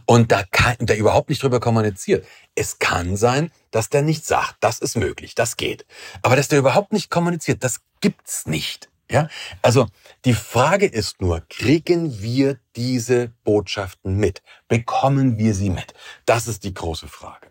Und 0.05 0.31
da 0.31 0.43
kann, 0.43 0.75
der 0.79 0.97
überhaupt 0.97 1.29
nicht 1.29 1.43
drüber 1.43 1.59
kommuniziert. 1.59 2.25
Es 2.55 2.79
kann 2.79 3.15
sein, 3.15 3.51
dass 3.69 3.89
der 3.89 4.01
nicht 4.01 4.25
sagt, 4.25 4.55
das 4.59 4.79
ist 4.79 4.97
möglich, 4.97 5.35
das 5.35 5.57
geht. 5.57 5.85
Aber 6.21 6.35
dass 6.35 6.47
der 6.47 6.59
überhaupt 6.59 6.93
nicht 6.93 7.09
kommuniziert, 7.09 7.63
das 7.63 7.81
gibt's 8.01 8.45
nicht. 8.47 8.89
Ja, 9.09 9.27
also 9.61 9.88
die 10.23 10.33
Frage 10.33 10.85
ist 10.85 11.19
nur, 11.19 11.41
kriegen 11.50 12.21
wir 12.21 12.59
diese 12.77 13.33
Botschaften 13.43 14.15
mit? 14.15 14.41
Bekommen 14.69 15.38
wir 15.38 15.53
sie 15.53 15.69
mit? 15.69 15.93
Das 16.25 16.47
ist 16.47 16.63
die 16.63 16.73
große 16.73 17.09
Frage. 17.09 17.50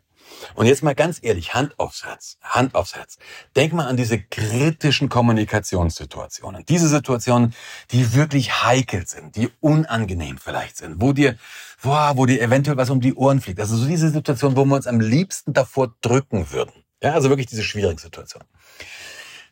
Und 0.54 0.66
jetzt 0.66 0.82
mal 0.82 0.94
ganz 0.94 1.18
ehrlich, 1.22 1.54
Hand 1.54 1.78
aufs 1.78 2.04
Herz, 2.04 2.38
Hand 2.42 2.74
aufs 2.74 2.94
Herz. 2.94 3.18
Denk 3.56 3.72
mal 3.72 3.86
an 3.86 3.96
diese 3.96 4.18
kritischen 4.20 5.08
Kommunikationssituationen. 5.08 6.64
Diese 6.66 6.88
Situationen, 6.88 7.54
die 7.90 8.14
wirklich 8.14 8.64
heikel 8.64 9.06
sind, 9.06 9.36
die 9.36 9.50
unangenehm 9.60 10.38
vielleicht 10.38 10.76
sind, 10.76 11.00
wo 11.00 11.12
dir, 11.12 11.36
boah, 11.82 12.12
wo 12.16 12.26
dir 12.26 12.40
eventuell 12.40 12.76
was 12.76 12.90
um 12.90 13.00
die 13.00 13.14
Ohren 13.14 13.40
fliegt. 13.40 13.60
Also 13.60 13.76
so 13.76 13.86
diese 13.86 14.10
Situation, 14.10 14.56
wo 14.56 14.64
wir 14.64 14.76
uns 14.76 14.86
am 14.86 15.00
liebsten 15.00 15.52
davor 15.52 15.94
drücken 16.00 16.50
würden. 16.50 16.72
Ja, 17.02 17.12
also 17.14 17.30
wirklich 17.30 17.46
diese 17.46 17.62
schwierigen 17.62 17.98
Situationen. 17.98 18.46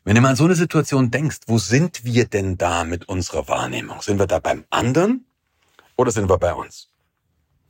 Wenn 0.03 0.15
du 0.15 0.21
mal 0.21 0.29
an 0.29 0.35
so 0.35 0.45
eine 0.45 0.55
Situation 0.55 1.11
denkst, 1.11 1.39
wo 1.47 1.57
sind 1.57 2.05
wir 2.05 2.25
denn 2.25 2.57
da 2.57 2.83
mit 2.83 3.09
unserer 3.09 3.47
Wahrnehmung? 3.47 4.01
Sind 4.01 4.17
wir 4.17 4.27
da 4.27 4.39
beim 4.39 4.65
anderen 4.69 5.25
oder 5.97 6.11
sind 6.11 6.29
wir 6.29 6.37
bei 6.37 6.53
uns? 6.53 6.89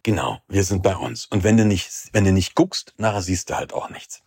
Genau, 0.03 0.39
wir 0.47 0.63
sind 0.63 0.81
bei 0.81 0.95
uns. 0.95 1.25
Und 1.25 1.43
wenn 1.43 1.57
du 1.57 1.65
nicht, 1.65 1.89
wenn 2.13 2.23
du 2.23 2.31
nicht 2.31 2.55
guckst, 2.55 2.93
nachher 2.97 3.21
siehst 3.21 3.49
du 3.49 3.55
halt 3.55 3.73
auch 3.73 3.89
nichts. 3.89 4.23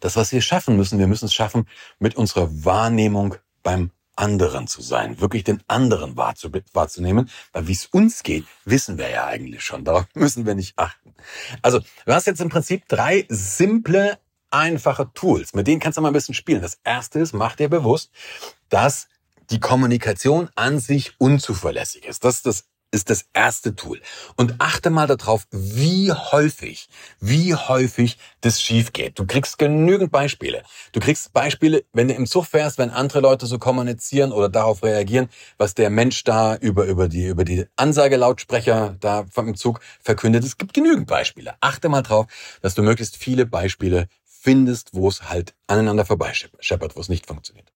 Das, 0.00 0.16
was 0.16 0.32
wir 0.32 0.40
schaffen 0.40 0.76
müssen, 0.76 0.98
wir 0.98 1.06
müssen 1.06 1.26
es 1.26 1.34
schaffen, 1.34 1.68
mit 1.98 2.16
unserer 2.16 2.48
Wahrnehmung 2.64 3.36
beim 3.62 3.90
anderen 4.16 4.66
zu 4.66 4.82
sein, 4.82 5.20
wirklich 5.20 5.44
den 5.44 5.62
anderen 5.68 6.16
wahrzunehmen, 6.16 7.30
weil 7.52 7.68
wie 7.68 7.72
es 7.72 7.86
uns 7.86 8.22
geht, 8.24 8.44
wissen 8.64 8.98
wir 8.98 9.08
ja 9.08 9.26
eigentlich 9.26 9.64
schon. 9.64 9.84
Darauf 9.84 10.06
müssen 10.14 10.44
wir 10.46 10.54
nicht 10.54 10.78
achten. 10.78 11.14
Also, 11.62 11.80
du 11.80 12.12
hast 12.12 12.26
jetzt 12.26 12.40
im 12.40 12.48
Prinzip 12.48 12.88
drei 12.88 13.26
simple, 13.28 14.18
einfache 14.50 15.12
Tools. 15.12 15.54
Mit 15.54 15.66
denen 15.66 15.80
kannst 15.80 15.98
du 15.98 16.02
mal 16.02 16.08
ein 16.08 16.14
bisschen 16.14 16.34
spielen. 16.34 16.62
Das 16.62 16.78
erste 16.82 17.20
ist, 17.20 17.32
mach 17.32 17.54
dir 17.54 17.68
bewusst, 17.68 18.10
dass 18.68 19.08
die 19.50 19.60
Kommunikation 19.60 20.50
an 20.56 20.78
sich 20.78 21.14
unzuverlässig 21.18 22.04
ist. 22.04 22.24
Das 22.24 22.36
ist 22.36 22.46
das 22.46 22.64
ist 22.90 23.10
das 23.10 23.26
erste 23.32 23.74
Tool. 23.74 24.00
Und 24.36 24.54
achte 24.58 24.90
mal 24.90 25.06
darauf, 25.06 25.46
wie 25.50 26.12
häufig, 26.12 26.88
wie 27.20 27.54
häufig 27.54 28.18
das 28.40 28.62
schief 28.62 28.92
geht. 28.92 29.18
Du 29.18 29.26
kriegst 29.26 29.58
genügend 29.58 30.10
Beispiele. 30.10 30.62
Du 30.92 31.00
kriegst 31.00 31.32
Beispiele, 31.32 31.84
wenn 31.92 32.08
du 32.08 32.14
im 32.14 32.26
Zug 32.26 32.46
fährst, 32.46 32.78
wenn 32.78 32.90
andere 32.90 33.20
Leute 33.20 33.46
so 33.46 33.58
kommunizieren 33.58 34.32
oder 34.32 34.48
darauf 34.48 34.82
reagieren, 34.82 35.28
was 35.58 35.74
der 35.74 35.90
Mensch 35.90 36.24
da 36.24 36.56
über, 36.56 36.84
über 36.84 37.08
die, 37.08 37.26
über 37.26 37.44
die 37.44 37.66
Ansagelautsprecher 37.76 38.96
da 39.00 39.26
vom 39.30 39.54
Zug 39.54 39.80
verkündet. 40.00 40.44
Es 40.44 40.56
gibt 40.56 40.72
genügend 40.72 41.06
Beispiele. 41.06 41.54
Achte 41.60 41.88
mal 41.88 42.02
drauf, 42.02 42.26
dass 42.62 42.74
du 42.74 42.82
möglichst 42.82 43.16
viele 43.16 43.44
Beispiele 43.44 44.08
findest, 44.24 44.94
wo 44.94 45.08
es 45.08 45.28
halt 45.28 45.54
aneinander 45.66 46.04
vorbeischeppert, 46.04 46.96
wo 46.96 47.00
es 47.00 47.08
nicht 47.08 47.26
funktioniert. 47.26 47.72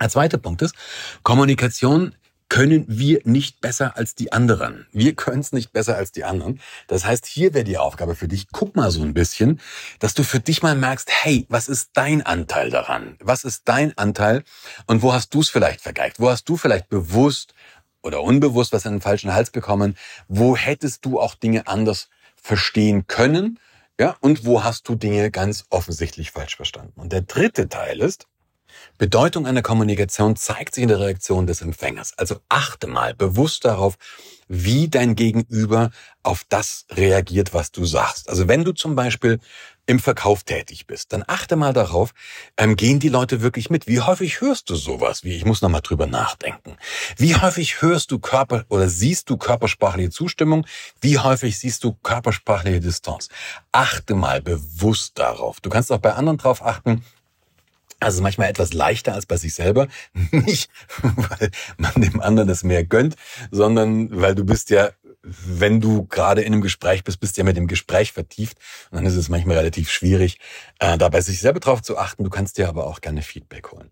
Der 0.00 0.08
zweite 0.08 0.38
Punkt 0.38 0.62
ist, 0.62 0.74
Kommunikation 1.22 2.14
können 2.50 2.84
wir 2.88 3.20
nicht 3.24 3.60
besser 3.60 3.96
als 3.96 4.16
die 4.16 4.32
anderen. 4.32 4.86
Wir 4.92 5.14
können 5.14 5.40
es 5.40 5.52
nicht 5.52 5.72
besser 5.72 5.96
als 5.96 6.12
die 6.12 6.24
anderen. 6.24 6.60
Das 6.88 7.06
heißt, 7.06 7.24
hier 7.24 7.54
wäre 7.54 7.64
die 7.64 7.78
Aufgabe 7.78 8.16
für 8.16 8.28
dich, 8.28 8.48
guck 8.50 8.76
mal 8.76 8.90
so 8.90 9.02
ein 9.02 9.14
bisschen, 9.14 9.60
dass 10.00 10.14
du 10.14 10.24
für 10.24 10.40
dich 10.40 10.62
mal 10.62 10.74
merkst, 10.74 11.08
hey, 11.10 11.46
was 11.48 11.68
ist 11.68 11.90
dein 11.94 12.26
Anteil 12.26 12.68
daran? 12.70 13.16
Was 13.20 13.44
ist 13.44 13.62
dein 13.66 13.96
Anteil? 13.96 14.42
Und 14.86 15.00
wo 15.00 15.14
hast 15.14 15.32
du 15.32 15.40
es 15.40 15.48
vielleicht 15.48 15.80
vergeigt? 15.80 16.18
Wo 16.18 16.28
hast 16.28 16.48
du 16.48 16.56
vielleicht 16.56 16.88
bewusst 16.88 17.54
oder 18.02 18.20
unbewusst 18.22 18.72
was 18.72 18.84
in 18.84 18.94
den 18.94 19.00
falschen 19.00 19.32
Hals 19.32 19.50
bekommen? 19.50 19.96
Wo 20.26 20.56
hättest 20.56 21.04
du 21.04 21.20
auch 21.20 21.36
Dinge 21.36 21.68
anders 21.68 22.08
verstehen 22.34 23.06
können? 23.06 23.60
Ja, 24.00 24.16
und 24.20 24.44
wo 24.44 24.64
hast 24.64 24.88
du 24.88 24.96
Dinge 24.96 25.30
ganz 25.30 25.66
offensichtlich 25.70 26.32
falsch 26.32 26.56
verstanden? 26.56 26.98
Und 27.00 27.12
der 27.12 27.22
dritte 27.22 27.68
Teil 27.68 28.00
ist, 28.00 28.26
Bedeutung 28.98 29.46
einer 29.46 29.62
Kommunikation 29.62 30.36
zeigt 30.36 30.74
sich 30.74 30.82
in 30.82 30.88
der 30.88 31.00
Reaktion 31.00 31.46
des 31.46 31.62
Empfängers. 31.62 32.12
Also 32.16 32.36
achte 32.48 32.86
mal 32.86 33.14
bewusst 33.14 33.64
darauf, 33.64 33.96
wie 34.48 34.88
dein 34.88 35.14
Gegenüber 35.14 35.90
auf 36.22 36.44
das 36.48 36.84
reagiert, 36.90 37.54
was 37.54 37.70
du 37.70 37.84
sagst. 37.84 38.28
Also 38.28 38.48
wenn 38.48 38.64
du 38.64 38.72
zum 38.72 38.96
Beispiel 38.96 39.38
im 39.86 39.98
Verkauf 39.98 40.42
tätig 40.42 40.86
bist, 40.86 41.12
dann 41.12 41.24
achte 41.26 41.56
mal 41.56 41.72
darauf, 41.72 42.12
ähm, 42.56 42.76
gehen 42.76 42.98
die 42.98 43.08
Leute 43.08 43.42
wirklich 43.42 43.70
mit? 43.70 43.86
Wie 43.86 44.00
häufig 44.00 44.40
hörst 44.40 44.68
du 44.70 44.74
sowas 44.74 45.24
wie, 45.24 45.36
ich 45.36 45.44
muss 45.44 45.62
nochmal 45.62 45.80
drüber 45.80 46.06
nachdenken? 46.06 46.76
Wie 47.16 47.34
häufig 47.36 47.80
hörst 47.80 48.10
du 48.10 48.18
Körper 48.18 48.64
oder 48.68 48.88
siehst 48.88 49.30
du 49.30 49.36
körpersprachliche 49.36 50.10
Zustimmung? 50.10 50.66
Wie 51.00 51.18
häufig 51.18 51.58
siehst 51.58 51.84
du 51.84 51.92
körpersprachliche 51.92 52.80
Distanz? 52.80 53.28
Achte 53.72 54.14
mal 54.14 54.42
bewusst 54.42 55.18
darauf. 55.18 55.60
Du 55.60 55.70
kannst 55.70 55.90
auch 55.90 55.98
bei 55.98 56.12
anderen 56.12 56.38
drauf 56.38 56.64
achten, 56.64 57.04
also 58.00 58.22
manchmal 58.22 58.48
etwas 58.48 58.72
leichter 58.72 59.14
als 59.14 59.26
bei 59.26 59.36
sich 59.36 59.54
selber. 59.54 59.88
Nicht, 60.30 60.70
weil 61.02 61.50
man 61.76 61.92
dem 61.96 62.20
anderen 62.20 62.48
das 62.48 62.64
mehr 62.64 62.84
gönnt, 62.84 63.16
sondern 63.50 64.20
weil 64.20 64.34
du 64.34 64.44
bist 64.44 64.70
ja, 64.70 64.90
wenn 65.22 65.80
du 65.80 66.06
gerade 66.06 66.42
in 66.42 66.52
einem 66.52 66.62
Gespräch 66.62 67.04
bist, 67.04 67.20
bist 67.20 67.36
ja 67.36 67.44
mit 67.44 67.56
dem 67.56 67.66
Gespräch 67.66 68.12
vertieft. 68.12 68.58
Und 68.90 68.96
dann 68.96 69.06
ist 69.06 69.16
es 69.16 69.28
manchmal 69.28 69.58
relativ 69.58 69.90
schwierig, 69.90 70.38
äh, 70.78 70.96
da 70.98 71.08
bei 71.08 71.20
sich 71.20 71.40
selber 71.40 71.60
drauf 71.60 71.82
zu 71.82 71.98
achten. 71.98 72.24
Du 72.24 72.30
kannst 72.30 72.58
dir 72.58 72.68
aber 72.68 72.86
auch 72.86 73.00
gerne 73.00 73.22
Feedback 73.22 73.70
holen. 73.72 73.90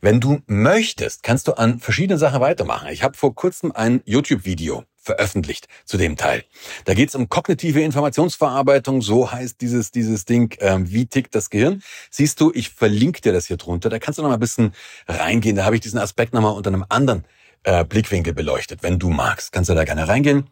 Wenn 0.00 0.18
du 0.18 0.40
möchtest, 0.46 1.22
kannst 1.22 1.46
du 1.46 1.52
an 1.52 1.78
verschiedene 1.78 2.18
Sachen 2.18 2.40
weitermachen. 2.40 2.88
Ich 2.88 3.04
habe 3.04 3.16
vor 3.16 3.34
kurzem 3.34 3.70
ein 3.70 4.02
YouTube-Video 4.04 4.84
veröffentlicht 5.02 5.66
zu 5.84 5.98
dem 5.98 6.16
Teil. 6.16 6.44
Da 6.84 6.94
geht 6.94 7.08
es 7.08 7.14
um 7.14 7.28
kognitive 7.28 7.80
Informationsverarbeitung, 7.80 9.02
so 9.02 9.30
heißt 9.30 9.60
dieses, 9.60 9.90
dieses 9.90 10.24
Ding, 10.24 10.56
ähm, 10.60 10.90
wie 10.90 11.06
tickt 11.06 11.34
das 11.34 11.50
Gehirn. 11.50 11.82
Siehst 12.10 12.40
du, 12.40 12.52
ich 12.54 12.70
verlinke 12.70 13.20
dir 13.20 13.32
das 13.32 13.46
hier 13.46 13.56
drunter, 13.56 13.90
da 13.90 13.98
kannst 13.98 14.18
du 14.18 14.22
noch 14.22 14.30
mal 14.30 14.36
ein 14.36 14.40
bisschen 14.40 14.72
reingehen, 15.08 15.56
da 15.56 15.64
habe 15.64 15.74
ich 15.74 15.80
diesen 15.80 15.98
Aspekt 15.98 16.32
nochmal 16.32 16.54
unter 16.54 16.68
einem 16.68 16.84
anderen 16.88 17.24
äh, 17.64 17.84
Blickwinkel 17.84 18.32
beleuchtet. 18.32 18.82
Wenn 18.82 18.98
du 18.98 19.10
magst, 19.10 19.52
kannst 19.52 19.70
du 19.70 19.74
da 19.74 19.84
gerne 19.84 20.08
reingehen. 20.08 20.48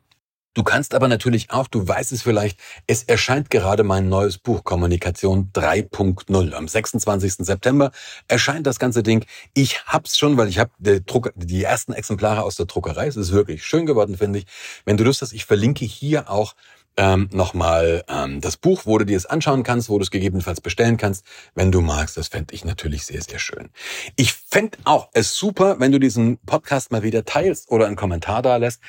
Du 0.54 0.64
kannst 0.64 0.94
aber 0.94 1.06
natürlich 1.06 1.52
auch, 1.52 1.68
du 1.68 1.86
weißt 1.86 2.10
es 2.10 2.22
vielleicht, 2.22 2.58
es 2.88 3.04
erscheint 3.04 3.50
gerade 3.50 3.84
mein 3.84 4.08
neues 4.08 4.36
Buch 4.36 4.64
Kommunikation 4.64 5.52
3.0. 5.52 6.52
Am 6.54 6.66
26. 6.66 7.34
September 7.46 7.92
erscheint 8.26 8.66
das 8.66 8.80
ganze 8.80 9.04
Ding. 9.04 9.24
Ich 9.54 9.84
hab's 9.86 10.18
schon, 10.18 10.36
weil 10.36 10.48
ich 10.48 10.58
habe 10.58 10.72
die, 10.78 11.00
die 11.36 11.62
ersten 11.62 11.92
Exemplare 11.92 12.42
aus 12.42 12.56
der 12.56 12.66
Druckerei. 12.66 13.06
Es 13.06 13.16
ist 13.16 13.30
wirklich 13.30 13.64
schön 13.64 13.86
geworden, 13.86 14.16
finde 14.16 14.40
ich. 14.40 14.46
Wenn 14.84 14.96
du 14.96 15.04
Lust 15.04 15.22
hast, 15.22 15.32
ich 15.32 15.44
verlinke 15.44 15.84
hier 15.84 16.28
auch 16.28 16.56
ähm, 16.96 17.28
nochmal 17.32 18.04
ähm, 18.08 18.40
das 18.40 18.56
Buch, 18.56 18.82
wo 18.84 18.98
du 18.98 19.06
dir 19.06 19.16
es 19.16 19.26
anschauen 19.26 19.62
kannst, 19.62 19.88
wo 19.88 19.98
du 19.98 20.02
es 20.02 20.10
gegebenenfalls 20.10 20.60
bestellen 20.60 20.96
kannst, 20.96 21.24
wenn 21.54 21.70
du 21.70 21.80
magst. 21.80 22.16
Das 22.16 22.28
fände 22.28 22.54
ich 22.54 22.64
natürlich 22.64 23.06
sehr, 23.06 23.22
sehr 23.22 23.38
schön. 23.38 23.70
Ich 24.16 24.32
fände 24.32 24.76
auch 24.84 25.08
es 25.12 25.36
super, 25.36 25.78
wenn 25.78 25.92
du 25.92 26.00
diesen 26.00 26.38
Podcast 26.38 26.90
mal 26.90 27.02
wieder 27.02 27.24
teilst 27.24 27.70
oder 27.70 27.86
einen 27.86 27.96
Kommentar 27.96 28.42
da 28.42 28.56
lässt 28.56 28.80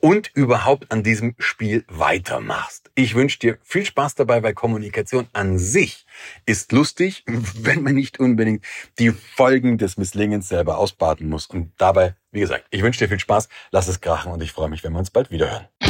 und 0.00 0.30
überhaupt 0.34 0.90
an 0.90 1.02
diesem 1.02 1.34
Spiel 1.38 1.84
weitermachst. 1.88 2.90
Ich 2.94 3.14
wünsche 3.14 3.38
dir 3.38 3.58
viel 3.62 3.84
Spaß 3.84 4.14
dabei, 4.14 4.42
weil 4.42 4.54
Kommunikation 4.54 5.28
an 5.32 5.58
sich 5.58 6.06
ist 6.46 6.72
lustig, 6.72 7.24
wenn 7.26 7.82
man 7.82 7.94
nicht 7.94 8.20
unbedingt 8.20 8.64
die 8.98 9.10
Folgen 9.10 9.78
des 9.78 9.96
Misslingens 9.96 10.48
selber 10.48 10.78
ausbaden 10.78 11.28
muss. 11.28 11.46
Und 11.46 11.72
dabei, 11.78 12.14
wie 12.32 12.40
gesagt, 12.40 12.66
ich 12.70 12.82
wünsche 12.82 13.00
dir 13.00 13.08
viel 13.08 13.20
Spaß, 13.20 13.48
lass 13.70 13.88
es 13.88 14.00
krachen 14.00 14.32
und 14.32 14.42
ich 14.42 14.52
freue 14.52 14.68
mich, 14.68 14.84
wenn 14.84 14.92
wir 14.92 14.98
uns 14.98 15.10
bald 15.10 15.30
wieder 15.30 15.50
hören. 15.50 15.87